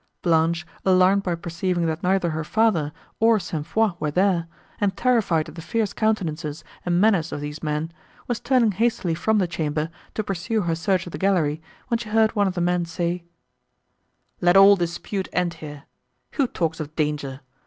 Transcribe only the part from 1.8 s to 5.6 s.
that neither her father, nor St. Foix were there, and terrified at